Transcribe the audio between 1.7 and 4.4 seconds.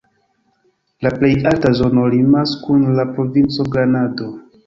zono limas kun la provinco Granado.